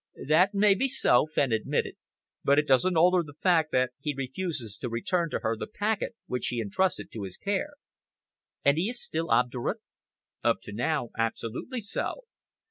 [0.27, 1.93] "That may be so," Fenn admitted,
[2.43, 6.15] "but it doesn't alter the fact that he refuses to return to her the packet
[6.25, 7.73] which she entrusted to his care."
[8.65, 9.77] "And he is still obdurate?"
[10.43, 12.23] "Up to now, absolutely so.